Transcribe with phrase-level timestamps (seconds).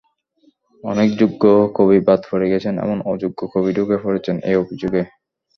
[0.83, 1.43] অনেক যোগ্য
[1.77, 5.01] কবি বাদ পড়ে গেছেন এবং অযোগ্য কবি ঢুকে পড়েছেন—এই অভিযোগে।